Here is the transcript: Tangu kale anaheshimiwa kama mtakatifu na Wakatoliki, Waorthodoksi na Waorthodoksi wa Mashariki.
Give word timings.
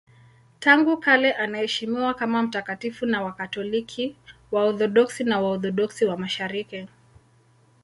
Tangu 0.59 0.97
kale 0.97 1.33
anaheshimiwa 1.33 2.13
kama 2.13 2.43
mtakatifu 2.43 3.05
na 3.05 3.21
Wakatoliki, 3.23 4.15
Waorthodoksi 4.51 5.23
na 5.23 5.39
Waorthodoksi 5.41 6.05
wa 6.05 6.17
Mashariki. 6.17 6.87